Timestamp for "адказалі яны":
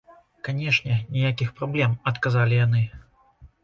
2.15-2.87